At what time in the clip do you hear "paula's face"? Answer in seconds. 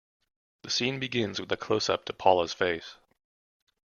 2.13-2.95